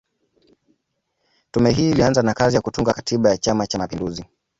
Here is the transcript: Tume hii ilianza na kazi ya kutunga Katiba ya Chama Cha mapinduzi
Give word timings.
Tume 1.51 1.71
hii 1.71 1.89
ilianza 1.91 2.21
na 2.21 2.33
kazi 2.33 2.55
ya 2.55 2.61
kutunga 2.61 2.93
Katiba 2.93 3.29
ya 3.29 3.37
Chama 3.37 3.67
Cha 3.67 3.77
mapinduzi 3.77 4.25